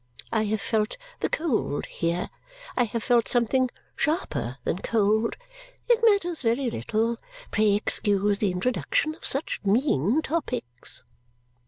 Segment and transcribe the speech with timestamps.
[0.31, 2.31] I have felt the cold here.
[2.75, 5.37] I have felt something sharper than cold.
[5.87, 7.17] It matters very little.
[7.51, 11.03] Pray excuse the introduction of such mean topics."